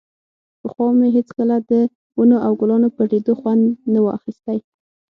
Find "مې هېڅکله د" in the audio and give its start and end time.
0.99-1.71